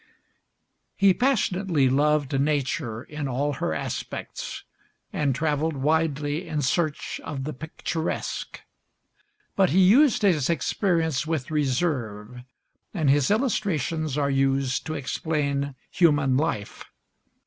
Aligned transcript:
He 0.95 1.13
passionately 1.13 1.87
loved 1.87 2.39
nature 2.41 3.03
in 3.03 3.27
all 3.27 3.53
her 3.53 3.71
aspects, 3.71 4.63
and 5.13 5.35
traveled 5.35 5.75
widely 5.77 6.47
in 6.47 6.63
search 6.63 7.21
of 7.23 7.43
the 7.43 7.53
picturesque; 7.53 8.61
but 9.55 9.69
he 9.69 9.79
used 9.83 10.23
his 10.23 10.49
experience 10.49 11.27
with 11.27 11.51
reserve, 11.51 12.41
and 12.95 13.11
his 13.11 13.29
illustrations 13.29 14.17
are 14.17 14.31
used 14.31 14.87
to 14.87 14.95
explain 14.95 15.75
human 15.91 16.35
life. 16.35 16.83